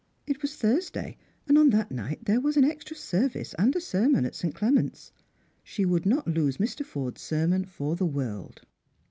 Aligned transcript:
It 0.25 0.41
was 0.41 0.55
Thursday, 0.55 1.15
and 1.47 1.59
on 1.59 1.69
that 1.69 1.91
night 1.91 2.25
there 2.25 2.41
was 2.41 2.57
an 2.57 2.63
extra 2.63 2.95
service 2.95 3.53
and 3.59 3.75
a 3.75 3.79
sermon 3.79 4.25
at 4.25 4.33
St. 4.33 4.55
Clement's. 4.55 5.11
She 5.63 5.85
would 5.85 6.07
not 6.07 6.27
lose 6.27 6.57
Mr. 6.57 6.83
Forde's 6.83 7.21
sermon 7.21 7.65
for 7.65 7.95
the 7.95 8.07
world. 8.07 8.63